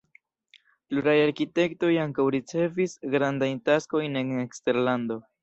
Pluraj 0.93 1.13
arkitektoj 1.25 1.91
ankaŭ 2.05 2.25
ricevis 2.37 2.97
grandajn 3.17 3.61
taskojn 3.71 4.19
en 4.25 4.35
eksterlando. 4.49 5.21